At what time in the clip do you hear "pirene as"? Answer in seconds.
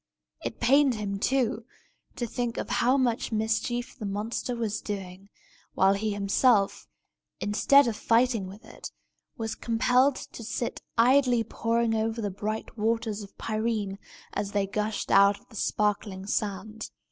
13.37-14.53